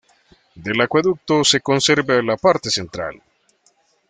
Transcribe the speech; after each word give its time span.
Del 0.55 0.81
acueducto 0.81 1.43
se 1.43 1.61
conserva 1.61 2.19
la 2.23 2.35
parte 2.35 2.71
central. 2.71 3.21